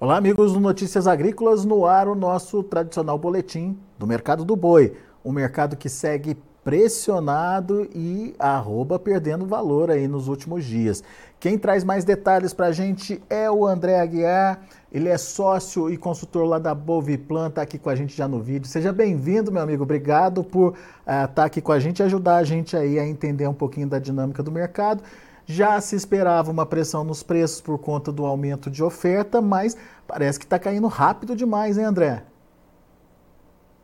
Olá, 0.00 0.16
amigos 0.16 0.54
do 0.54 0.60
Notícias 0.60 1.06
Agrícolas, 1.06 1.66
no 1.66 1.84
ar 1.84 2.08
o 2.08 2.14
nosso 2.14 2.62
tradicional 2.62 3.18
boletim 3.18 3.78
do 3.98 4.06
mercado 4.06 4.46
do 4.46 4.56
boi. 4.56 4.94
Um 5.22 5.30
mercado 5.30 5.76
que 5.76 5.90
segue 5.90 6.38
pressionado 6.64 7.86
e 7.94 8.34
arroba 8.38 8.98
perdendo 8.98 9.44
valor 9.44 9.90
aí 9.90 10.08
nos 10.08 10.26
últimos 10.26 10.64
dias. 10.64 11.04
Quem 11.38 11.58
traz 11.58 11.84
mais 11.84 12.02
detalhes 12.02 12.54
para 12.54 12.68
a 12.68 12.72
gente 12.72 13.22
é 13.28 13.50
o 13.50 13.66
André 13.66 14.00
Aguiar. 14.00 14.62
Ele 14.90 15.06
é 15.06 15.18
sócio 15.18 15.90
e 15.90 15.98
consultor 15.98 16.46
lá 16.46 16.58
da 16.58 16.74
Boviplan, 16.74 17.48
está 17.48 17.60
aqui 17.60 17.78
com 17.78 17.90
a 17.90 17.94
gente 17.94 18.16
já 18.16 18.26
no 18.26 18.40
vídeo. 18.40 18.68
Seja 18.68 18.94
bem-vindo, 18.94 19.52
meu 19.52 19.60
amigo. 19.60 19.82
Obrigado 19.82 20.42
por 20.42 20.76
estar 21.00 21.24
uh, 21.24 21.34
tá 21.34 21.44
aqui 21.44 21.60
com 21.60 21.72
a 21.72 21.78
gente 21.78 21.98
e 21.98 22.02
ajudar 22.04 22.36
a 22.36 22.44
gente 22.44 22.74
aí 22.74 22.98
a 22.98 23.06
entender 23.06 23.46
um 23.46 23.52
pouquinho 23.52 23.86
da 23.86 23.98
dinâmica 23.98 24.42
do 24.42 24.50
mercado. 24.50 25.02
Já 25.50 25.80
se 25.80 25.96
esperava 25.96 26.48
uma 26.48 26.64
pressão 26.64 27.02
nos 27.02 27.24
preços 27.24 27.60
por 27.60 27.76
conta 27.76 28.12
do 28.12 28.24
aumento 28.24 28.70
de 28.70 28.84
oferta, 28.84 29.42
mas 29.42 29.76
parece 30.06 30.38
que 30.38 30.44
está 30.44 30.60
caindo 30.60 30.86
rápido 30.86 31.34
demais, 31.34 31.76
hein, 31.76 31.86
André? 31.86 32.24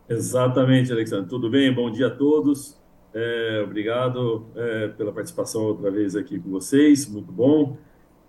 Exatamente, 0.08 0.92
Alexandre. 0.92 1.28
Tudo 1.28 1.50
bem? 1.50 1.74
Bom 1.74 1.90
dia 1.90 2.06
a 2.06 2.10
todos. 2.10 2.80
É, 3.12 3.62
obrigado 3.64 4.46
é, 4.54 4.88
pela 4.88 5.10
participação 5.10 5.62
outra 5.62 5.90
vez 5.90 6.14
aqui 6.14 6.38
com 6.38 6.50
vocês, 6.50 7.08
muito 7.08 7.32
bom. 7.32 7.76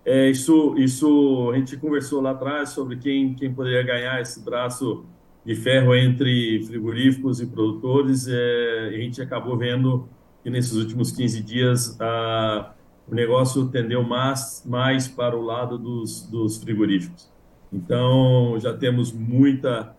É, 0.04 0.28
isso, 0.28 0.74
isso 0.76 1.52
a 1.54 1.58
gente 1.58 1.76
conversou 1.76 2.20
lá 2.20 2.32
atrás 2.32 2.70
sobre 2.70 2.96
quem, 2.96 3.34
quem 3.34 3.54
poderia 3.54 3.84
ganhar 3.84 4.20
esse 4.20 4.40
braço 4.40 5.04
de 5.46 5.54
ferro 5.54 5.94
entre 5.94 6.60
frigoríficos 6.66 7.40
e 7.40 7.46
produtores. 7.46 8.26
É, 8.26 8.88
a 8.88 8.98
gente 8.98 9.22
acabou 9.22 9.56
vendo 9.56 10.08
que 10.42 10.50
nesses 10.50 10.72
últimos 10.72 11.12
15 11.12 11.40
dias 11.40 12.00
a 12.00 12.74
o 13.10 13.14
negócio 13.14 13.68
tendeu 13.68 14.02
mais, 14.02 14.62
mais 14.66 15.08
para 15.08 15.36
o 15.36 15.42
lado 15.42 15.78
dos, 15.78 16.22
dos 16.22 16.58
frigoríficos. 16.58 17.30
Então, 17.72 18.58
já 18.60 18.74
temos 18.74 19.12
muita, 19.12 19.94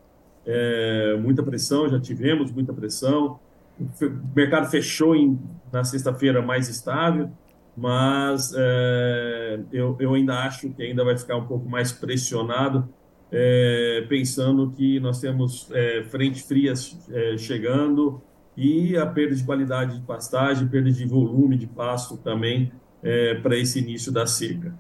é, 0.46 1.18
muita 1.20 1.42
pressão, 1.42 1.90
já 1.90 2.00
tivemos 2.00 2.52
muita 2.52 2.74
pressão. 2.74 3.40
O 3.80 4.36
mercado 4.36 4.70
fechou 4.70 5.16
em, 5.16 5.40
na 5.72 5.84
sexta-feira 5.84 6.42
mais 6.42 6.70
estável, 6.70 7.32
mas 7.76 8.54
é, 8.56 9.60
eu, 9.72 9.96
eu 10.00 10.14
ainda 10.14 10.40
acho 10.40 10.70
que 10.70 10.84
ainda 10.84 11.04
vai 11.04 11.18
ficar 11.18 11.36
um 11.36 11.46
pouco 11.46 11.68
mais 11.68 11.92
pressionado, 11.92 12.88
é, 13.32 14.06
pensando 14.08 14.72
que 14.72 15.00
nós 15.00 15.20
temos 15.20 15.70
é, 15.72 16.04
frente 16.04 16.44
frias 16.44 16.98
é, 17.12 17.38
chegando 17.38 18.22
e 18.58 18.98
a 18.98 19.06
perda 19.06 19.36
de 19.36 19.44
qualidade 19.44 20.00
de 20.00 20.06
pastagem, 20.06 20.68
perda 20.68 20.92
de 20.92 21.06
volume 21.06 21.56
de 21.56 21.68
pasto 21.68 22.18
também 22.18 22.72
é, 23.04 23.36
para 23.36 23.58
esse 23.58 23.80
início 23.80 24.12
da 24.12 24.26
seca. 24.26 24.74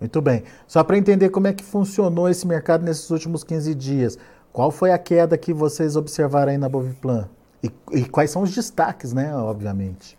Muito 0.00 0.20
bem. 0.20 0.42
Só 0.66 0.82
para 0.82 0.98
entender 0.98 1.28
como 1.30 1.46
é 1.46 1.52
que 1.52 1.62
funcionou 1.62 2.28
esse 2.28 2.46
mercado 2.46 2.84
nesses 2.84 3.08
últimos 3.10 3.44
15 3.44 3.74
dias, 3.74 4.18
qual 4.52 4.70
foi 4.70 4.90
a 4.92 4.98
queda 4.98 5.38
que 5.38 5.52
vocês 5.52 5.96
observaram 5.96 6.50
aí 6.50 6.58
na 6.58 6.68
Boviplan? 6.68 7.28
E, 7.62 7.70
e 7.92 8.04
quais 8.04 8.30
são 8.30 8.42
os 8.42 8.52
destaques, 8.52 9.12
né, 9.12 9.34
obviamente? 9.34 10.18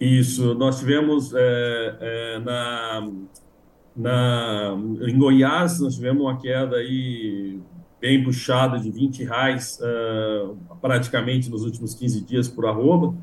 Isso, 0.00 0.54
nós 0.54 0.78
tivemos 0.78 1.34
é, 1.34 1.96
é, 2.00 2.38
na, 2.38 3.10
na, 3.94 4.76
em 5.06 5.18
Goiás, 5.18 5.78
nós 5.78 5.94
tivemos 5.96 6.22
uma 6.22 6.40
queda 6.40 6.76
aí 6.76 7.60
bem 8.00 8.24
puxada 8.24 8.78
de 8.78 8.90
20 8.90 9.24
reais 9.24 9.78
uh, 9.82 10.56
praticamente 10.80 11.50
nos 11.50 11.64
últimos 11.64 11.94
15 11.94 12.22
dias 12.22 12.48
por 12.48 12.64
arroba. 12.64 13.14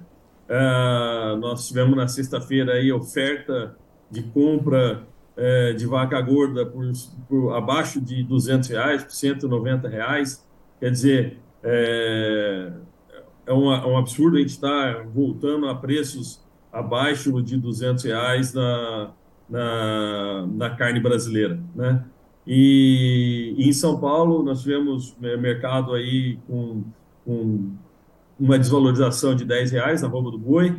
Uh, 0.49 1.35
nós 1.37 1.67
tivemos 1.67 1.95
na 1.95 2.07
sexta-feira 2.07 2.73
aí 2.73 2.91
oferta 2.91 3.75
de 4.09 4.23
compra 4.23 5.03
uh, 5.35 5.73
de 5.75 5.85
vaca 5.85 6.21
gorda 6.21 6.65
por, 6.65 6.89
por, 7.27 7.53
abaixo 7.53 7.99
de 7.99 8.23
200 8.23 8.69
reais, 8.69 9.03
por 9.03 9.11
190 9.11 9.89
reais. 9.89 10.47
Quer 10.79 10.91
dizer, 10.91 11.37
é, 11.63 12.71
é, 13.45 13.53
uma, 13.53 13.77
é 13.77 13.85
um 13.85 13.97
absurdo 13.97 14.37
a 14.37 14.39
gente 14.39 14.51
estar 14.51 14.95
tá 14.95 15.03
voltando 15.03 15.67
a 15.67 15.75
preços 15.75 16.41
abaixo 16.71 17.41
de 17.41 17.57
200 17.57 18.03
reais 18.03 18.53
na, 18.53 19.11
na, 19.49 20.47
na 20.47 20.69
carne 20.75 20.99
brasileira, 20.99 21.59
né? 21.75 22.05
E, 22.45 23.53
e, 23.57 23.67
em 23.67 23.73
São 23.73 23.99
Paulo 23.99 24.41
nós 24.43 24.61
tivemos 24.61 25.13
é, 25.21 25.35
mercado 25.35 25.93
aí 25.93 26.39
com, 26.47 26.83
com 27.25 27.71
uma 28.39 28.57
desvalorização 28.57 29.35
de 29.35 29.45
10 29.45 29.71
reais 29.71 30.01
na 30.01 30.07
roupa 30.07 30.31
do 30.31 30.37
boi. 30.37 30.69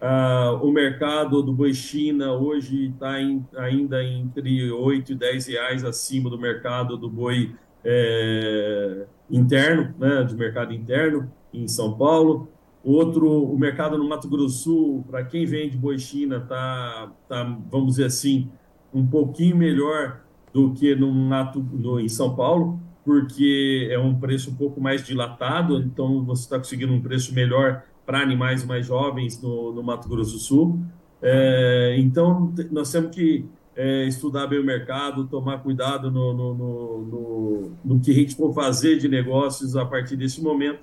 Uh, 0.00 0.66
o 0.66 0.72
mercado 0.72 1.42
do 1.42 1.52
boi 1.52 1.72
China 1.72 2.32
hoje 2.32 2.88
está 2.88 3.14
ainda 3.56 4.02
entre 4.04 4.70
8 4.70 5.12
e 5.12 5.14
10 5.14 5.46
reais 5.46 5.84
acima 5.84 6.28
do 6.28 6.38
mercado 6.38 6.96
do 6.96 7.08
boi 7.08 7.54
é, 7.84 9.06
interno, 9.30 9.94
né, 9.98 10.24
do 10.24 10.36
mercado 10.36 10.72
interno 10.72 11.32
em 11.52 11.68
São 11.68 11.96
Paulo. 11.96 12.48
Outro, 12.84 13.44
o 13.44 13.56
mercado 13.56 13.96
no 13.96 14.08
Mato 14.08 14.28
Grosso 14.28 15.04
para 15.08 15.24
quem 15.24 15.46
vende 15.46 15.76
boi 15.76 15.98
China, 15.98 16.38
está, 16.38 17.12
tá, 17.28 17.44
vamos 17.70 17.90
dizer 17.90 18.06
assim, 18.06 18.50
um 18.92 19.06
pouquinho 19.06 19.56
melhor 19.56 20.20
do 20.52 20.72
que 20.72 20.96
no, 20.96 21.12
no, 21.12 22.00
em 22.00 22.08
São 22.08 22.34
Paulo 22.34 22.80
porque 23.04 23.88
é 23.90 23.98
um 23.98 24.14
preço 24.14 24.50
um 24.50 24.54
pouco 24.54 24.80
mais 24.80 25.04
dilatado, 25.04 25.78
então 25.78 26.24
você 26.24 26.42
está 26.42 26.58
conseguindo 26.58 26.92
um 26.92 27.00
preço 27.00 27.34
melhor 27.34 27.82
para 28.06 28.20
animais 28.20 28.64
mais 28.64 28.86
jovens 28.86 29.40
no, 29.40 29.72
no, 29.72 29.82
Mato 29.82 30.08
Grosso 30.08 30.32
do 30.32 30.38
Sul. 30.38 30.80
É, 31.20 31.96
então, 31.98 32.52
nós 32.70 32.90
temos 32.90 33.14
que 33.14 33.44
é, 33.74 34.04
estudar 34.04 34.46
bem 34.46 34.58
o 34.58 34.64
mercado, 34.64 35.26
tomar 35.26 35.58
cuidado 35.58 36.10
no, 36.10 36.32
no, 36.32 36.54
no, 36.54 37.72
no, 37.84 38.00
que 38.00 38.10
a 38.10 38.14
gente 38.14 38.36
for 38.36 38.52
fazer 38.52 38.98
de 38.98 39.08
negócios 39.08 39.76
a 39.76 39.84
partir 39.84 40.16
desse 40.16 40.42
momento, 40.42 40.80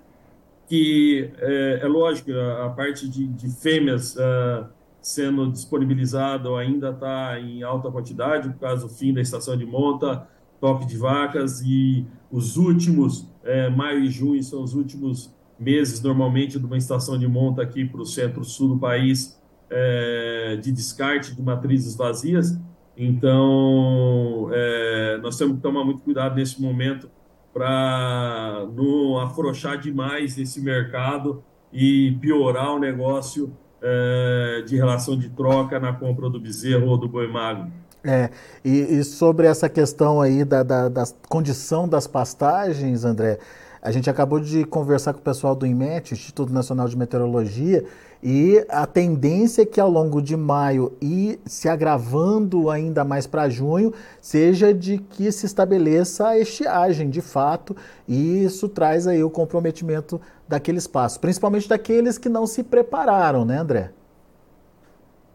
que 0.68 1.30
é, 1.38 1.80
é 1.84 1.88
lógico, 1.88 2.32
a, 2.32 2.66
a, 2.66 2.70
parte 2.70 3.08
de, 3.08 3.28
de 3.28 3.50
fêmeas 3.50 4.16
uh, 4.16 4.66
sendo 5.02 5.52
disponibilizada 5.52 6.50
ainda 6.58 6.90
está 6.90 7.40
em 7.40 7.64
alta 7.64 7.92
quantidade, 7.92 8.50
por 8.50 8.60
causa 8.60 8.88
do 8.88 8.94
fim 8.94 9.14
da 9.14 9.22
estação 9.22 9.58
de 9.58 9.66
monta, 9.66 10.28
toque 10.60 10.86
de 10.86 10.98
vacas 10.98 11.62
e 11.62 12.06
os 12.32 12.58
últimos, 12.58 13.28
é, 13.44 13.70
maio 13.70 14.04
e 14.04 14.10
junho, 14.10 14.42
são 14.44 14.64
os 14.64 14.74
últimos 14.74 15.34
meses, 15.60 16.02
normalmente, 16.02 16.60
de 16.60 16.66
uma 16.66 16.78
estação 16.78 17.18
de 17.18 17.28
monta 17.28 17.62
aqui 17.62 17.86
para 17.86 18.02
o 18.02 18.06
centro-sul 18.06 18.70
do 18.70 18.78
país, 18.78 19.40
é, 19.70 20.58
de 20.62 20.72
descarte 20.72 21.36
de 21.36 21.42
matrizes 21.42 21.96
vazias. 21.96 22.58
Então, 22.96 24.50
é, 24.52 25.20
nós 25.22 25.38
temos 25.38 25.56
que 25.56 25.62
tomar 25.62 25.84
muito 25.84 26.02
cuidado 26.02 26.36
nesse 26.36 26.62
momento 26.62 27.10
para 27.54 28.68
não 28.76 29.20
afrouxar 29.20 29.80
demais 29.80 30.38
esse 30.38 30.62
mercado 30.62 31.44
e 31.72 32.18
piorar 32.22 32.74
o 32.76 32.80
negócio 32.80 33.52
é, 33.82 34.64
de 34.66 34.76
relação 34.76 35.18
de 35.18 35.30
troca 35.30 35.80
na 35.80 35.94
compra 35.94 36.30
do 36.30 36.40
bezerro 36.40 36.88
ou 36.88 36.98
do 36.98 37.08
boi 37.08 37.28
magro. 37.28 37.72
É, 38.04 38.30
e, 38.64 39.00
e, 39.00 39.04
sobre 39.04 39.46
essa 39.46 39.68
questão 39.68 40.22
aí 40.22 40.46
da, 40.46 40.64
da, 40.64 40.88
da, 40.88 41.04
condição 41.28 41.88
das 41.88 42.08
pastagens, 42.08 43.04
André, 43.04 43.40
a 43.82 43.92
gente 43.92 44.10
acabou 44.10 44.40
de 44.40 44.64
conversar 44.64 45.14
com 45.14 45.20
o 45.20 45.24
pessoal 45.24 45.54
do 45.54 45.66
IMET, 45.66 46.14
Instituto 46.14 46.54
Nacional 46.54 46.88
de 46.88 46.98
Meteorologia, 46.98 47.84
e 48.22 48.66
a 48.70 48.86
tendência 48.86 49.62
é 49.62 49.66
que 49.66 49.80
ao 49.80 49.90
longo 49.90 50.22
de 50.22 50.36
maio 50.36 50.94
e 51.02 51.40
se 51.46 51.70
agravando 51.70 52.70
ainda 52.70 53.04
mais 53.04 53.26
para 53.28 53.50
junho, 53.50 53.94
seja 54.22 54.74
de 54.74 54.98
que 54.98 55.32
se 55.32 55.46
estabeleça 55.46 56.28
a 56.28 56.40
estiagem 56.40 57.10
de 57.10 57.22
fato, 57.22 57.76
e 58.08 58.44
isso 58.44 58.68
traz 58.68 59.08
aí 59.08 59.24
o 59.24 59.30
comprometimento 59.30 60.20
daquele 60.48 60.78
espaço, 60.78 61.20
principalmente 61.20 61.68
daqueles 61.68 62.18
que 62.18 62.28
não 62.28 62.48
se 62.48 62.64
prepararam, 62.64 63.46
né, 63.46 63.58
André? 63.58 63.92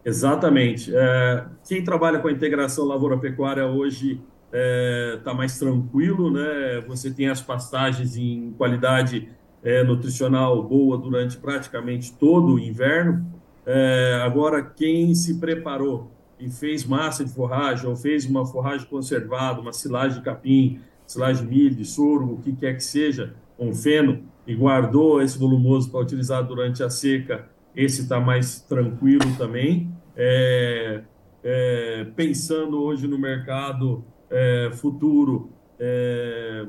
Exatamente. 0.05 0.95
É, 0.95 1.47
quem 1.67 1.83
trabalha 1.83 2.19
com 2.19 2.29
a 2.29 2.33
integração 2.33 2.85
lavoura-pecuária 2.85 3.67
hoje 3.67 4.13
está 4.13 4.53
é, 4.53 5.21
tá 5.25 5.35
mais 5.35 5.59
tranquilo, 5.59 6.31
né? 6.31 6.81
Você 6.87 7.11
tem 7.11 7.29
as 7.29 7.41
pastagens 7.41 8.17
em 8.17 8.53
qualidade 8.57 9.29
é, 9.63 9.83
nutricional 9.83 10.63
boa 10.63 10.99
durante 10.99 11.39
praticamente 11.39 12.13
todo 12.13 12.55
o 12.55 12.59
inverno. 12.59 13.25
É, 13.67 14.21
agora, 14.23 14.63
quem 14.63 15.15
se 15.15 15.41
preparou 15.41 16.11
e 16.39 16.51
fez 16.51 16.85
massa 16.85 17.25
de 17.25 17.33
forragem 17.33 17.89
ou 17.89 17.97
fez 17.97 18.27
uma 18.27 18.45
forragem 18.45 18.87
conservada, 18.87 19.61
uma 19.61 19.73
silagem 19.73 20.19
de 20.19 20.25
capim, 20.25 20.81
silagem 21.07 21.47
de 21.47 21.51
milho, 21.51 21.75
de 21.75 21.85
sorgo, 21.85 22.35
o 22.35 22.39
que 22.39 22.53
quer 22.55 22.75
que 22.75 22.85
seja, 22.85 23.35
com 23.57 23.75
feno, 23.75 24.23
e 24.47 24.55
guardou 24.55 25.23
esse 25.23 25.39
volumoso 25.39 25.91
para 25.91 26.01
utilizar 26.01 26.45
durante 26.45 26.83
a 26.83 26.91
seca, 26.91 27.49
esse 27.77 28.03
está 28.03 28.21
mais 28.21 28.61
tranquilo 28.61 29.37
também. 29.37 29.93
É, 30.17 31.03
é, 31.43 32.07
pensando 32.17 32.83
hoje 32.83 33.07
no 33.07 33.19
mercado 33.19 34.05
é, 34.31 34.71
futuro 34.73 35.51
é, 35.79 36.67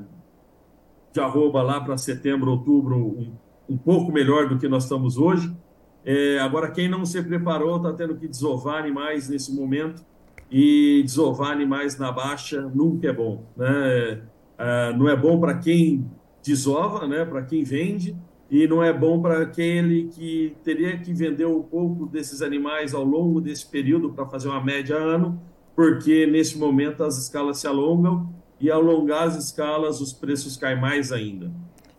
de 1.14 1.20
arroba 1.20 1.62
lá 1.62 1.80
para 1.80 1.98
setembro, 1.98 2.52
outubro, 2.52 2.98
um, 2.98 3.32
um, 3.70 3.78
pouco 3.78 4.12
melhor 4.12 4.50
do 4.50 4.58
que 4.58 4.68
nós 4.68 4.84
estamos 4.84 5.18
hoje. 5.18 5.56
É, 6.04 6.40
agora, 6.40 6.70
quem 6.70 6.90
não 6.90 7.06
se 7.06 7.22
preparou 7.24 7.78
está 7.78 7.94
tendo 7.94 8.16
que 8.16 8.28
desovar 8.28 8.78
animais 8.78 9.30
nesse 9.30 9.56
momento. 9.56 10.04
e 10.52 11.02
desovar 11.04 11.52
animais 11.52 11.98
na 11.98 12.12
baixa 12.12 12.62
nunca 12.62 13.08
é 13.08 13.14
bom. 13.14 13.44
Né? 13.58 14.22
É, 14.58 14.94
não 14.94 15.10
é 15.10 15.16
bom 15.16 15.40
para 15.40 15.58
quem 15.58 16.06
desova, 16.44 17.08
né? 17.08 17.26
para 17.26 17.42
quem 17.42 17.64
vende, 17.64 18.16
e 18.50 18.68
não 18.68 18.84
é 18.84 18.94
bom 18.94 19.22
para 19.22 19.42
aquele 19.42 20.08
que 20.08 20.56
teria 20.64 20.98
que 20.98 21.14
vender 21.14 21.46
um 21.46 21.64
pouco 21.64 22.06
desses 22.06 22.42
animais 22.42 22.94
ao 22.94 23.04
longo 23.04 23.42
desse 23.42 23.66
período 23.66 24.12
para 24.12 24.26
fazer 24.26 24.48
uma 24.48 24.64
média 24.64 24.96
ano, 24.96 25.42
porque 25.76 26.28
nesse 26.28 26.58
momento 26.58 27.04
as 27.04 27.18
escalas 27.18 27.58
se 27.60 27.68
alongam 27.68 28.30
e 28.60 28.70
ao 28.70 28.82
alongar 28.82 29.24
as 29.24 29.36
escalas 29.36 30.00
os 30.00 30.14
preços 30.14 30.56
caem 30.56 30.80
mais 30.80 31.12
ainda. 31.12 31.52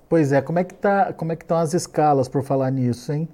Pois 0.09 0.33
é, 0.33 0.41
como 0.41 0.59
é 0.59 0.65
que 0.65 0.75
tá, 0.75 1.13
como 1.13 1.33
é 1.33 1.37
que 1.37 1.45
estão 1.45 1.59
as 1.59 1.75
escalas 1.75 2.29
por 2.29 2.43
falar 2.43 2.71
nisso, 2.71 3.13
hein? 3.13 3.29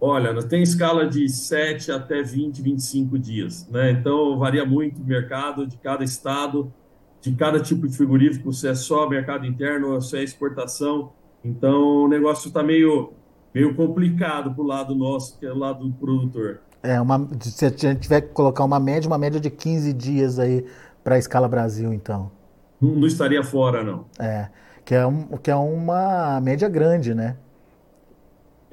Olha, 0.00 0.34
tem 0.42 0.62
escala 0.62 1.08
de 1.08 1.26
7 1.30 1.90
até 1.90 2.22
20, 2.22 2.60
25 2.60 3.18
dias, 3.18 3.66
né? 3.70 3.90
Então 3.90 4.38
varia 4.38 4.66
muito 4.66 5.00
o 5.00 5.04
mercado 5.04 5.66
de 5.66 5.78
cada 5.78 6.04
estado, 6.04 6.70
de 7.22 7.32
cada 7.32 7.58
tipo 7.58 7.88
de 7.88 7.96
frigorífico, 7.96 8.52
se 8.52 8.68
é 8.68 8.74
só 8.74 9.08
mercado 9.08 9.46
interno 9.46 9.94
ou 9.94 10.00
se 10.02 10.18
é 10.18 10.22
exportação. 10.22 11.10
Então 11.44 12.04
o 12.04 12.08
negócio 12.08 12.48
está 12.48 12.62
meio, 12.62 13.12
meio 13.54 13.74
complicado 13.74 14.54
para 14.54 14.62
o 14.62 14.66
lado 14.66 14.94
nosso, 14.94 15.38
que 15.38 15.46
é 15.46 15.52
o 15.52 15.58
lado 15.58 15.86
do 15.86 15.92
produtor. 15.94 16.60
É, 16.82 17.00
uma, 17.00 17.28
se 17.40 17.66
a 17.66 17.68
gente 17.68 17.96
tiver 17.96 18.22
que 18.22 18.28
colocar 18.28 18.64
uma 18.64 18.80
média, 18.80 19.08
uma 19.08 19.18
média 19.18 19.40
de 19.40 19.50
15 19.50 19.92
dias 19.92 20.38
aí 20.38 20.66
para 21.02 21.16
a 21.16 21.18
escala 21.18 21.48
Brasil, 21.48 21.92
então. 21.92 22.30
Não, 22.80 22.94
não, 22.94 23.06
estaria 23.06 23.42
fora, 23.42 23.82
não. 23.82 24.04
É, 24.18 24.48
que 24.84 24.94
é, 24.94 25.06
um, 25.06 25.24
que 25.38 25.50
é 25.50 25.56
uma 25.56 26.40
média 26.40 26.68
grande, 26.68 27.14
né? 27.14 27.36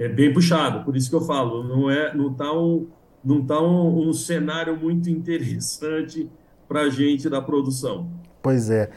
é 0.02 0.08
bem 0.08 0.34
puxado, 0.34 0.84
por 0.84 0.96
isso 0.96 1.10
que 1.12 1.16
eu 1.16 1.22
falo, 1.22 1.64
não 1.64 1.90
é, 1.90 2.12
não 2.16 2.32
está 2.32 2.52
um, 2.52 2.88
não 3.24 3.46
tá 3.46 3.62
um, 3.62 4.10
um 4.10 4.14
cenário 4.14 4.76
muito 4.76 5.08
interessante 5.12 6.28
para 6.68 6.82
a 6.82 6.90
gente 6.90 7.30
da 7.30 7.40
produção. 7.40 8.10
Pois 8.42 8.72
é. 8.72 8.90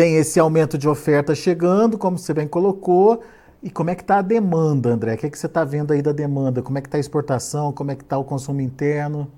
Tem 0.00 0.16
esse 0.16 0.40
aumento 0.40 0.78
de 0.78 0.88
oferta 0.88 1.34
chegando, 1.34 1.98
como 1.98 2.16
você 2.16 2.32
bem 2.32 2.48
colocou. 2.48 3.22
E 3.62 3.68
como 3.68 3.90
é 3.90 3.94
que 3.94 4.00
está 4.00 4.20
a 4.20 4.22
demanda, 4.22 4.94
André? 4.94 5.12
O 5.12 5.18
que, 5.18 5.26
é 5.26 5.28
que 5.28 5.38
você 5.38 5.44
está 5.44 5.62
vendo 5.62 5.92
aí 5.92 6.00
da 6.00 6.10
demanda? 6.10 6.62
Como 6.62 6.78
é 6.78 6.80
que 6.80 6.88
está 6.88 6.96
a 6.96 7.00
exportação? 7.00 7.70
Como 7.70 7.90
é 7.90 7.94
que 7.94 8.02
está 8.02 8.16
o 8.16 8.24
consumo 8.24 8.62
interno? 8.62 9.30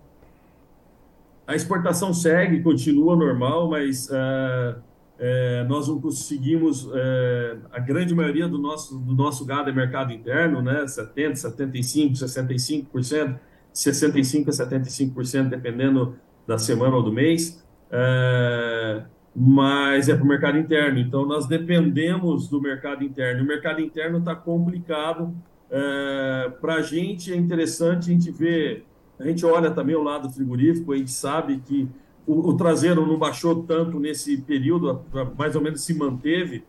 A 1.49 1.57
exportação 1.57 2.15
segue, 2.15 2.63
continua 2.63 3.17
normal, 3.17 3.71
mas 3.71 4.09
uh, 4.09 4.81
é, 5.19 5.65
nós 5.69 5.89
não 5.89 6.01
conseguimos, 6.01 6.89
é, 6.95 7.57
a 7.73 7.81
grande 7.81 8.15
maioria 8.15 8.47
do 8.47 8.59
nosso, 8.59 8.97
do 9.01 9.17
nosso 9.17 9.45
gado 9.45 9.69
é 9.69 9.73
mercado 9.73 10.13
interno, 10.13 10.63
né? 10.63 10.85
70%, 10.85 11.33
75%, 11.33 12.13
65%, 12.13 13.37
65% 13.75 14.47
a 14.47 14.53
75%, 14.53 15.49
dependendo 15.49 16.15
da 16.47 16.57
semana 16.57 16.95
ou 16.95 17.03
do 17.03 17.13
mês, 17.13 17.61
é, 17.91 19.03
mas 19.35 20.09
é 20.09 20.15
para 20.15 20.25
o 20.25 20.29
mercado 20.29 20.59
interno. 20.59 20.99
Então, 20.99 21.27
nós 21.27 21.47
dependemos 21.47 22.49
do 22.49 22.61
mercado 22.61 23.03
interno. 23.03 23.43
O 23.43 23.47
mercado 23.47 23.81
interno 23.81 24.19
está 24.19 24.35
complicado. 24.35 25.35
É, 25.71 26.53
para 26.61 26.75
a 26.75 26.83
gente 26.83 27.33
é 27.33 27.37
interessante 27.37 28.11
a 28.11 28.13
gente 28.13 28.31
ver, 28.31 28.85
a 29.19 29.25
gente 29.25 29.45
olha 29.47 29.71
também 29.71 29.95
o 29.95 30.03
lado 30.03 30.31
frigorífico, 30.31 30.93
a 30.93 30.97
gente 30.97 31.11
sabe 31.11 31.63
que 31.65 31.89
o, 32.27 32.51
o, 32.51 32.57
traseiro 32.57 33.07
não 33.07 33.19
baixou 33.19 33.63
tanto 33.63 33.99
nesse 33.99 34.37
período, 34.37 35.01
mais 35.37 35.57
ou 35.57 35.63
menos 35.63 35.83
se 35.83 35.95
manteve, 35.95 36.63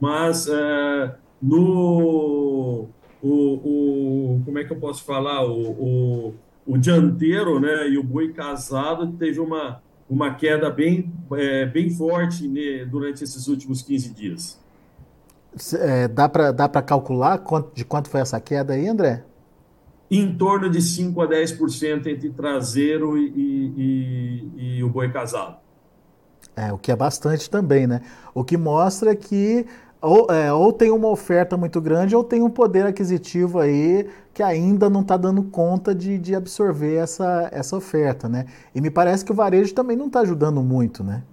mas 0.00 0.48
é, 0.48 1.14
no 1.40 2.88
o, 3.22 3.28
o, 3.28 4.42
como 4.44 4.58
é 4.58 4.64
que 4.64 4.72
eu 4.72 4.78
posso 4.78 5.04
falar 5.04 5.44
o, 5.46 5.70
o, 5.70 6.34
o 6.66 6.76
dianteiro, 6.76 7.60
né, 7.60 7.88
e 7.88 7.96
o 7.96 8.02
boi 8.02 8.32
casado 8.32 9.12
teve 9.12 9.38
uma 9.38 9.80
uma 10.08 10.34
queda 10.34 10.70
bem 10.70 11.12
é, 11.32 11.66
bem 11.66 11.90
forte 11.90 12.46
né, 12.48 12.84
durante 12.84 13.22
esses 13.24 13.46
últimos 13.48 13.82
15 13.82 14.10
dias. 14.10 14.58
É, 15.74 16.08
dá 16.08 16.28
para 16.28 16.52
dá 16.52 16.68
para 16.68 16.82
calcular 16.82 17.38
quanto, 17.38 17.74
de 17.74 17.84
quanto 17.84 18.08
foi 18.08 18.20
essa 18.20 18.40
queda 18.40 18.74
aí, 18.74 18.86
André? 18.86 19.24
em 20.10 20.34
torno 20.34 20.70
de 20.70 20.80
5 20.80 21.20
a 21.20 21.28
10% 21.28 22.06
entre 22.06 22.30
traseiro 22.30 23.18
e, 23.18 23.30
e, 23.36 24.76
e, 24.78 24.82
o 24.82 24.88
boi 24.88 25.10
casado. 25.10 25.56
É, 26.56 26.72
o 26.72 26.78
que 26.78 26.90
é 26.90 26.96
bastante 26.96 27.48
também, 27.48 27.86
né? 27.86 28.00
O 28.34 28.42
que 28.42 28.56
mostra 28.56 29.14
que 29.14 29.66
ou, 30.00 30.30
é, 30.30 30.52
ou 30.52 30.72
tem 30.72 30.90
uma 30.90 31.08
oferta 31.08 31.56
muito 31.56 31.80
grande 31.80 32.14
ou 32.14 32.22
tem 32.22 32.42
um 32.42 32.50
poder 32.50 32.86
aquisitivo 32.86 33.58
aí 33.58 34.08
que 34.32 34.42
ainda 34.42 34.88
não 34.88 35.00
está 35.00 35.16
dando 35.16 35.42
conta 35.42 35.94
de, 35.94 36.18
de 36.18 36.34
absorver 36.34 36.94
essa, 36.96 37.48
essa 37.52 37.76
oferta, 37.76 38.28
né? 38.28 38.46
E 38.74 38.80
me 38.80 38.90
parece 38.90 39.24
que 39.24 39.32
o 39.32 39.34
varejo 39.34 39.74
também 39.74 39.96
não 39.96 40.06
está 40.06 40.20
ajudando 40.20 40.62
muito, 40.62 41.02
né? 41.02 41.24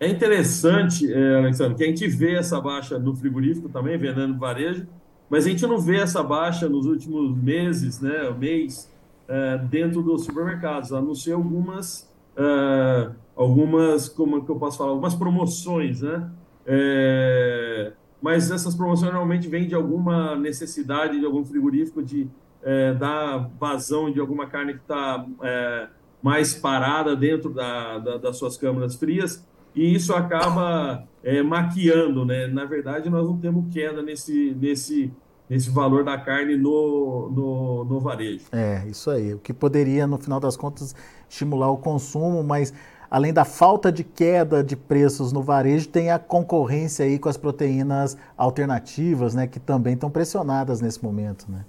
É 0.00 0.08
interessante, 0.08 1.10
é, 1.10 1.38
Alexandre, 1.38 1.76
que 1.76 1.84
a 1.84 1.86
gente 1.86 2.06
vê 2.08 2.34
essa 2.34 2.60
baixa 2.60 2.98
no 2.98 3.14
frigorífico 3.14 3.68
também, 3.68 3.96
vendendo 3.96 4.36
varejo, 4.36 4.86
mas 5.30 5.46
a 5.46 5.48
gente 5.48 5.66
não 5.66 5.78
vê 5.78 5.98
essa 5.98 6.22
baixa 6.22 6.68
nos 6.68 6.84
últimos 6.84 7.36
meses, 7.36 8.00
né, 8.00 8.30
mês, 8.38 8.90
é, 9.28 9.58
dentro 9.58 10.02
dos 10.02 10.24
supermercados, 10.24 10.92
a 10.92 11.00
não 11.00 11.14
ser 11.14 11.32
algumas, 11.32 12.12
é, 12.36 13.10
algumas, 13.36 14.08
como 14.08 14.44
que 14.44 14.50
eu 14.50 14.56
posso 14.56 14.78
falar, 14.78 14.90
algumas 14.90 15.14
promoções, 15.14 16.02
né? 16.02 16.30
É, 16.66 17.92
mas 18.20 18.50
essas 18.50 18.74
promoções 18.74 19.12
normalmente 19.12 19.48
vêm 19.48 19.68
de 19.68 19.74
alguma 19.74 20.34
necessidade 20.34 21.18
de 21.18 21.26
algum 21.26 21.44
frigorífico 21.44 22.02
de 22.02 22.28
é, 22.62 22.94
dar 22.94 23.50
vazão 23.60 24.10
de 24.10 24.18
alguma 24.18 24.46
carne 24.46 24.74
que 24.74 24.80
está 24.80 25.26
é, 25.42 25.88
mais 26.22 26.54
parada 26.54 27.14
dentro 27.14 27.50
da, 27.50 27.98
da, 27.98 28.16
das 28.16 28.38
suas 28.38 28.56
câmaras 28.56 28.94
frias 28.94 29.46
e 29.74 29.94
isso 29.94 30.14
acaba 30.14 31.04
é, 31.22 31.42
maquiando, 31.42 32.24
né? 32.24 32.46
Na 32.46 32.64
verdade, 32.64 33.10
nós 33.10 33.26
não 33.26 33.36
temos 33.38 33.72
queda 33.72 34.00
nesse, 34.02 34.56
nesse, 34.58 35.12
nesse 35.54 35.70
valor 35.70 36.02
da 36.02 36.18
carne 36.18 36.56
no, 36.56 37.30
no, 37.30 37.84
no 37.84 38.00
varejo. 38.00 38.46
É, 38.50 38.84
isso 38.88 39.08
aí. 39.08 39.32
O 39.34 39.38
que 39.38 39.52
poderia, 39.52 40.04
no 40.04 40.18
final 40.18 40.40
das 40.40 40.56
contas, 40.56 40.96
estimular 41.28 41.70
o 41.70 41.76
consumo, 41.76 42.42
mas 42.42 42.74
além 43.08 43.32
da 43.32 43.44
falta 43.44 43.92
de 43.92 44.02
queda 44.02 44.64
de 44.64 44.74
preços 44.74 45.32
no 45.32 45.42
varejo, 45.44 45.88
tem 45.88 46.10
a 46.10 46.18
concorrência 46.18 47.04
aí 47.04 47.20
com 47.20 47.28
as 47.28 47.36
proteínas 47.36 48.18
alternativas, 48.36 49.36
né? 49.36 49.46
Que 49.46 49.60
também 49.60 49.94
estão 49.94 50.10
pressionadas 50.10 50.80
nesse 50.80 51.02
momento, 51.04 51.46
né? 51.48 51.64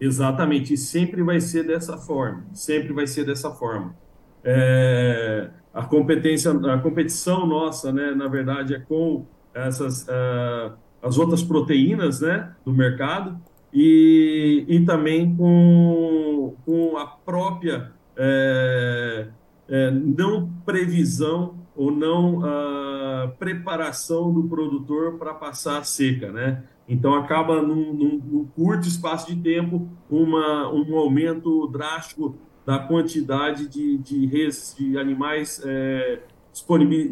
Exatamente, 0.00 0.72
e 0.72 0.78
sempre 0.78 1.22
vai 1.22 1.40
ser 1.40 1.66
dessa 1.66 1.98
forma, 1.98 2.44
sempre 2.52 2.92
vai 2.92 3.06
ser 3.06 3.24
dessa 3.24 3.50
forma. 3.50 3.94
É, 4.42 5.50
a 5.74 5.84
competência, 5.84 6.52
a 6.52 6.78
competição 6.78 7.46
nossa, 7.46 7.92
né, 7.92 8.14
na 8.14 8.28
verdade, 8.28 8.74
é 8.74 8.78
com 8.78 9.26
essas 9.54 10.02
uh, 10.02 10.76
as 11.06 11.18
outras 11.18 11.42
proteínas, 11.42 12.20
né, 12.20 12.52
do 12.64 12.72
mercado 12.72 13.40
e, 13.72 14.64
e 14.68 14.84
também 14.84 15.34
com, 15.36 16.54
com 16.64 16.96
a 16.96 17.06
própria 17.06 17.92
é, 18.16 19.28
é, 19.68 19.90
não 19.90 20.50
previsão 20.64 21.54
ou 21.76 21.90
não 21.92 22.38
uh, 22.38 23.28
preparação 23.38 24.32
do 24.32 24.44
produtor 24.44 25.18
para 25.18 25.34
passar 25.34 25.78
a 25.78 25.84
seca, 25.84 26.32
né? 26.32 26.64
Então 26.88 27.14
acaba 27.14 27.60
num, 27.60 27.92
num, 27.92 28.22
num, 28.24 28.44
curto 28.46 28.88
espaço 28.88 29.26
de 29.26 29.36
tempo 29.42 29.86
uma, 30.08 30.72
um 30.72 30.96
aumento 30.96 31.66
drástico 31.66 32.34
da 32.64 32.78
quantidade 32.78 33.68
de, 33.68 33.98
de, 33.98 34.24
res, 34.26 34.74
de 34.78 34.96
animais 34.96 35.60
é, 35.64 36.20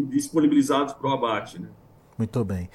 disponibilizados 0.09 0.95
para 0.95 1.11
o 1.11 1.13
abate. 1.13 1.61
Né? 1.61 1.69
Muito 2.17 2.45
bem. 2.45 2.71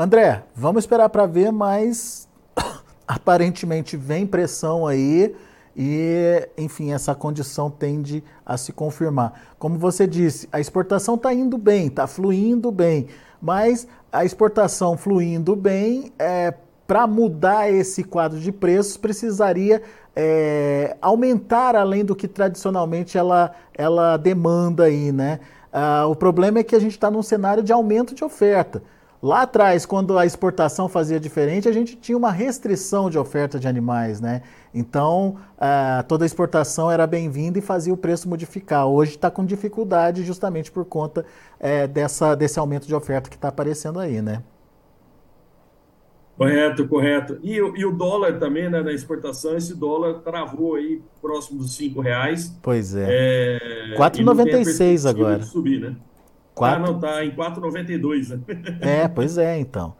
André, 0.00 0.44
vamos 0.54 0.84
esperar 0.84 1.08
para 1.08 1.26
ver, 1.26 1.50
mas 1.50 2.28
aparentemente 3.04 3.96
vem 3.96 4.24
pressão 4.24 4.86
aí 4.86 5.34
e, 5.76 6.48
enfim, 6.56 6.92
essa 6.92 7.16
condição 7.16 7.68
tende 7.68 8.22
a 8.46 8.56
se 8.56 8.72
confirmar. 8.72 9.56
Como 9.58 9.76
você 9.76 10.06
disse, 10.06 10.48
a 10.52 10.60
exportação 10.60 11.16
está 11.16 11.34
indo 11.34 11.58
bem, 11.58 11.88
está 11.88 12.06
fluindo 12.06 12.70
bem, 12.70 13.08
mas 13.42 13.88
a 14.12 14.24
exportação 14.24 14.96
fluindo 14.96 15.56
bem, 15.56 16.12
é, 16.16 16.54
para 16.86 17.04
mudar 17.08 17.68
esse 17.68 18.04
quadro 18.04 18.38
de 18.38 18.52
preços, 18.52 18.96
precisaria 18.96 19.82
é, 20.14 20.96
aumentar 21.02 21.74
além 21.74 22.04
do 22.04 22.14
que 22.14 22.28
tradicionalmente 22.28 23.18
ela, 23.18 23.50
ela 23.74 24.16
demanda 24.16 24.84
aí, 24.84 25.10
né? 25.10 25.40
Ah, 25.72 26.06
o 26.06 26.14
problema 26.14 26.60
é 26.60 26.62
que 26.62 26.76
a 26.76 26.80
gente 26.80 26.92
está 26.92 27.10
num 27.10 27.22
cenário 27.22 27.64
de 27.64 27.72
aumento 27.72 28.14
de 28.14 28.22
oferta. 28.22 28.80
Lá 29.20 29.42
atrás, 29.42 29.84
quando 29.84 30.16
a 30.16 30.24
exportação 30.24 30.88
fazia 30.88 31.18
diferente, 31.18 31.68
a 31.68 31.72
gente 31.72 31.96
tinha 31.96 32.16
uma 32.16 32.30
restrição 32.30 33.10
de 33.10 33.18
oferta 33.18 33.58
de 33.58 33.66
animais, 33.66 34.20
né? 34.20 34.42
Então, 34.72 35.36
ah, 35.58 36.04
toda 36.06 36.24
exportação 36.24 36.88
era 36.88 37.04
bem-vinda 37.04 37.58
e 37.58 37.62
fazia 37.62 37.92
o 37.92 37.96
preço 37.96 38.28
modificar. 38.28 38.86
Hoje 38.86 39.16
está 39.16 39.28
com 39.28 39.44
dificuldade 39.44 40.22
justamente 40.22 40.70
por 40.70 40.84
conta 40.84 41.26
é, 41.58 41.88
dessa, 41.88 42.36
desse 42.36 42.60
aumento 42.60 42.86
de 42.86 42.94
oferta 42.94 43.28
que 43.28 43.34
está 43.34 43.48
aparecendo 43.48 43.98
aí, 43.98 44.22
né? 44.22 44.40
Correto, 46.36 46.86
correto. 46.86 47.40
E, 47.42 47.56
e, 47.56 47.84
o 47.84 47.90
dólar 47.90 48.38
também, 48.38 48.70
né, 48.70 48.80
na 48.80 48.92
exportação, 48.92 49.56
esse 49.56 49.74
dólar 49.74 50.20
travou 50.20 50.76
aí 50.76 51.02
próximo 51.20 51.58
dos 51.58 51.74
cinco 51.74 52.00
reais. 52.00 52.56
Pois 52.62 52.94
é. 52.94 53.06
é 53.08 53.96
4,96 53.96 55.10
agora. 55.10 55.42
subir, 55.42 55.80
né? 55.80 55.96
4... 56.58 56.76
Ah, 56.76 56.86
não, 56.86 56.98
tá 56.98 57.24
em 57.24 57.30
4,92, 57.30 58.28
né? 58.28 58.40
É, 58.80 59.08
pois 59.08 59.38
é, 59.38 59.58
então. 59.58 59.94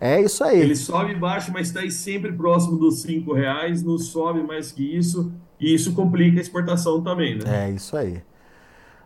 É 0.00 0.20
isso 0.20 0.42
aí. 0.42 0.60
Ele 0.60 0.74
sobe 0.74 1.14
baixo, 1.14 1.52
mas 1.52 1.68
está 1.68 1.88
sempre 1.90 2.32
próximo 2.32 2.78
dos 2.78 3.02
cinco 3.02 3.34
reais, 3.34 3.82
não 3.82 3.98
sobe 3.98 4.42
mais 4.42 4.72
que 4.72 4.96
isso, 4.96 5.30
e 5.60 5.74
isso 5.74 5.92
complica 5.92 6.38
a 6.38 6.40
exportação 6.40 7.02
também, 7.02 7.36
né? 7.36 7.66
É 7.66 7.70
isso 7.70 7.94
aí. 7.94 8.22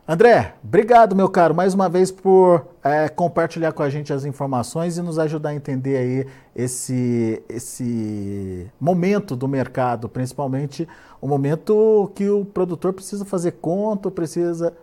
André, 0.06 0.52
obrigado, 0.62 1.16
meu 1.16 1.30
caro, 1.30 1.54
mais 1.54 1.72
uma 1.72 1.88
vez 1.88 2.12
por 2.12 2.66
é, 2.84 3.08
compartilhar 3.08 3.72
com 3.72 3.82
a 3.82 3.88
gente 3.88 4.12
as 4.12 4.26
informações 4.26 4.98
e 4.98 5.02
nos 5.02 5.18
ajudar 5.18 5.48
a 5.48 5.54
entender 5.54 5.96
aí 5.96 6.26
esse, 6.54 7.42
esse 7.48 8.70
momento 8.78 9.34
do 9.34 9.48
mercado, 9.48 10.06
principalmente 10.06 10.86
o 11.22 11.26
momento 11.26 12.12
que 12.14 12.28
o 12.28 12.44
produtor 12.44 12.92
precisa 12.92 13.24
fazer 13.24 13.52
conta, 13.52 14.10
precisa, 14.10 14.74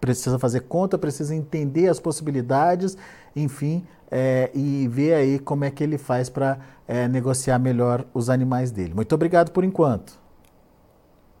precisa 0.00 0.40
fazer 0.40 0.62
conta, 0.62 0.98
precisa 0.98 1.36
entender 1.36 1.88
as 1.88 2.00
possibilidades, 2.00 2.96
enfim, 3.36 3.86
é, 4.10 4.50
e 4.52 4.88
ver 4.88 5.14
aí 5.14 5.38
como 5.38 5.64
é 5.64 5.70
que 5.70 5.84
ele 5.84 5.98
faz 5.98 6.28
para 6.28 6.58
é, 6.88 7.06
negociar 7.06 7.60
melhor 7.60 8.04
os 8.12 8.28
animais 8.28 8.72
dele. 8.72 8.92
Muito 8.92 9.14
obrigado 9.14 9.52
por 9.52 9.62
enquanto. 9.62 10.23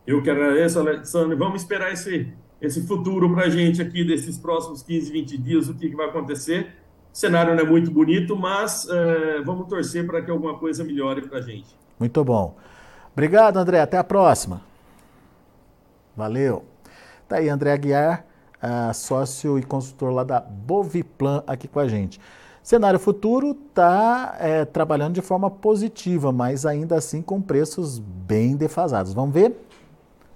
Eu 0.06 0.22
que 0.22 0.30
agradeço, 0.30 0.78
Alexandre. 0.78 1.36
Vamos 1.36 1.62
esperar 1.62 1.92
esse 1.92 2.32
esse 2.60 2.86
futuro 2.86 3.32
para 3.34 3.44
a 3.44 3.50
gente 3.50 3.82
aqui 3.82 4.04
desses 4.04 4.38
próximos 4.38 4.82
15, 4.82 5.12
20 5.12 5.38
dias, 5.38 5.68
o 5.68 5.74
que, 5.74 5.90
que 5.90 5.96
vai 5.96 6.08
acontecer. 6.08 6.74
O 7.12 7.16
cenário 7.16 7.54
não 7.54 7.62
é 7.62 7.66
muito 7.66 7.90
bonito, 7.90 8.36
mas 8.36 8.88
é, 8.88 9.42
vamos 9.42 9.68
torcer 9.68 10.06
para 10.06 10.22
que 10.22 10.30
alguma 10.30 10.58
coisa 10.58 10.82
melhore 10.82 11.22
para 11.28 11.38
a 11.38 11.42
gente. 11.42 11.76
Muito 11.98 12.24
bom. 12.24 12.56
Obrigado, 13.12 13.58
André. 13.58 13.80
Até 13.80 13.98
a 13.98 14.04
próxima. 14.04 14.62
Valeu. 16.16 16.64
Tá 17.28 17.36
aí, 17.36 17.48
André 17.48 17.72
Aguiar, 17.72 18.24
uh, 18.62 18.92
sócio 18.94 19.58
e 19.58 19.62
consultor 19.62 20.12
lá 20.12 20.24
da 20.24 20.40
Boviplan, 20.40 21.42
aqui 21.46 21.68
com 21.68 21.80
a 21.80 21.88
gente. 21.88 22.20
Cenário 22.62 22.98
futuro 22.98 23.56
está 23.68 24.36
é, 24.40 24.64
trabalhando 24.64 25.14
de 25.14 25.20
forma 25.20 25.50
positiva, 25.50 26.32
mas 26.32 26.64
ainda 26.64 26.96
assim 26.96 27.20
com 27.20 27.40
preços 27.40 27.98
bem 27.98 28.56
defasados. 28.56 29.12
Vamos 29.12 29.34
ver? 29.34 29.54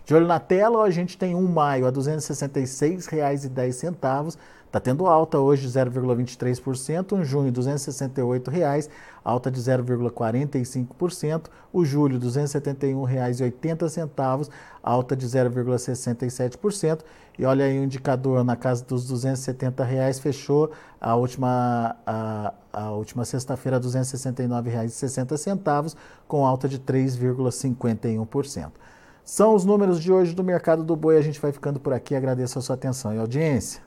De 0.09 0.15
olho 0.15 0.27
na 0.27 0.41
tela, 0.41 0.83
a 0.85 0.91
gente 0.91 1.19
tem 1.19 1.35
um 1.35 1.47
maio 1.47 1.85
a 1.85 1.91
R$ 1.91 1.95
266,10. 1.95 4.39
Está 4.65 4.81
tendo 4.81 5.07
alta 5.07 5.39
hoje 5.39 5.69
de 5.69 5.69
0,23%, 5.69 7.13
um 7.13 7.23
junho 7.23 7.53
268 7.53 8.51
reais, 8.51 8.89
alta 9.23 9.51
de 9.51 9.61
0,45%, 9.61 11.51
o 11.71 11.85
julho 11.85 12.19
R$ 12.19 12.27
271,80, 12.27 14.49
alta 14.83 15.15
de 15.15 15.27
0,67%. 15.27 17.01
E 17.39 17.45
olha 17.45 17.67
aí 17.67 17.79
o 17.79 17.85
indicador 17.85 18.43
na 18.43 18.57
casa 18.57 18.83
dos 18.87 19.07
270 19.09 19.85
reais, 19.85 20.19
fechou 20.19 20.71
a 20.99 21.15
última, 21.17 21.95
a, 22.07 22.55
a 22.73 22.93
última 22.93 23.27
sexta-feira 23.27 23.77
R$ 23.77 23.85
269,60, 23.85 25.95
com 26.27 26.47
alta 26.47 26.67
de 26.67 26.79
3,51%. 26.79 28.71
São 29.29 29.55
os 29.55 29.63
números 29.63 30.03
de 30.03 30.11
hoje 30.11 30.35
do 30.35 30.43
mercado 30.43 30.83
do 30.83 30.97
boi. 30.97 31.19
A 31.19 31.21
gente 31.21 31.39
vai 31.39 31.53
ficando 31.53 31.79
por 31.79 31.93
aqui. 31.93 32.15
Agradeço 32.15 32.59
a 32.59 32.63
sua 32.63 32.77
atenção 32.77 33.15
e 33.15 33.19
audiência. 33.19 33.83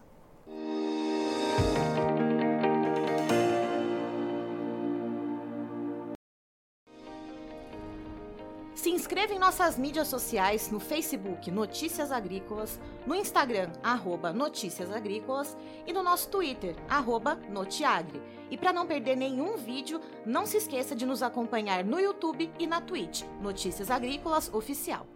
Se 8.75 8.91
inscreva 8.91 9.33
em 9.33 9.39
nossas 9.39 9.79
mídias 9.79 10.07
sociais 10.09 10.69
no 10.69 10.79
Facebook 10.79 11.49
Notícias 11.49 12.11
Agrícolas, 12.11 12.79
no 13.07 13.15
Instagram 13.15 13.71
arroba 13.81 14.31
Notícias 14.31 14.91
Agrícolas 14.91 15.57
e 15.87 15.91
no 15.91 16.03
nosso 16.03 16.29
Twitter 16.29 16.75
arroba 16.87 17.35
Notiagre. 17.49 18.21
E 18.51 18.55
para 18.55 18.71
não 18.71 18.85
perder 18.85 19.15
nenhum 19.15 19.57
vídeo, 19.57 19.99
não 20.23 20.45
se 20.45 20.57
esqueça 20.57 20.95
de 20.95 21.03
nos 21.03 21.23
acompanhar 21.23 21.83
no 21.83 21.99
YouTube 21.99 22.51
e 22.59 22.67
na 22.67 22.79
Twitch 22.79 23.23
Notícias 23.41 23.89
Agrícolas 23.89 24.53
Oficial. 24.53 25.07